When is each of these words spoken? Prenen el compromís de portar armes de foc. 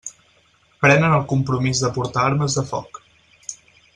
Prenen 0.85 1.13
el 1.17 1.27
compromís 1.33 1.83
de 1.85 1.93
portar 1.99 2.25
armes 2.31 2.59
de 2.61 2.67
foc. 2.73 3.01